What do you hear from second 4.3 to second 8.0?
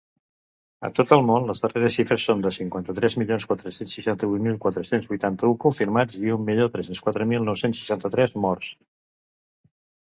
mil quatre-cents vuitanta-un confirmats i un milió tres-cents quatre mil nou-cents